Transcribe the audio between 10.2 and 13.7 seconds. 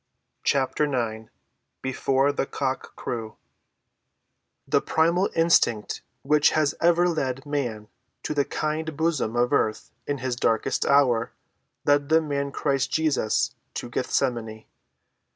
darkest hour led the man Christ Jesus